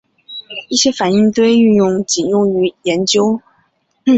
[0.67, 3.39] 一些反应堆运行仅用于研究。